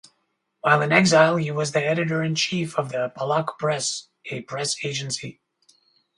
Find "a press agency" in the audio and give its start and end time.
4.25-5.41